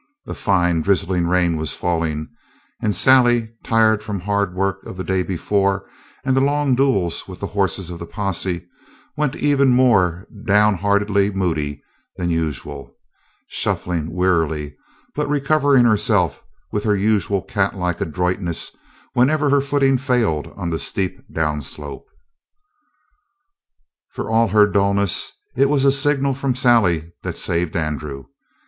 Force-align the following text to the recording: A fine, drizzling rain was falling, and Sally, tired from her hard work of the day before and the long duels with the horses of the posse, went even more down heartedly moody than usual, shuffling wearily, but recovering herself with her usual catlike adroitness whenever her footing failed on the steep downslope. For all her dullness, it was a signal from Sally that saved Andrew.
A 0.25 0.33
fine, 0.33 0.81
drizzling 0.81 1.27
rain 1.27 1.57
was 1.57 1.75
falling, 1.75 2.29
and 2.81 2.95
Sally, 2.95 3.51
tired 3.63 4.01
from 4.01 4.19
her 4.21 4.25
hard 4.25 4.55
work 4.55 4.83
of 4.83 4.97
the 4.97 5.03
day 5.03 5.21
before 5.21 5.87
and 6.25 6.35
the 6.35 6.41
long 6.41 6.73
duels 6.73 7.27
with 7.27 7.39
the 7.39 7.45
horses 7.45 7.91
of 7.91 7.99
the 7.99 8.07
posse, 8.07 8.65
went 9.15 9.35
even 9.35 9.69
more 9.69 10.25
down 10.43 10.73
heartedly 10.73 11.29
moody 11.29 11.83
than 12.17 12.31
usual, 12.31 12.95
shuffling 13.47 14.11
wearily, 14.11 14.75
but 15.13 15.29
recovering 15.29 15.85
herself 15.85 16.41
with 16.71 16.83
her 16.83 16.95
usual 16.95 17.43
catlike 17.43 18.01
adroitness 18.01 18.75
whenever 19.13 19.51
her 19.51 19.61
footing 19.61 19.99
failed 19.99 20.51
on 20.55 20.69
the 20.69 20.79
steep 20.79 21.21
downslope. 21.31 22.05
For 24.13 24.31
all 24.31 24.47
her 24.47 24.65
dullness, 24.65 25.31
it 25.55 25.69
was 25.69 25.85
a 25.85 25.91
signal 25.91 26.33
from 26.33 26.55
Sally 26.55 27.11
that 27.21 27.37
saved 27.37 27.75
Andrew. 27.75 28.25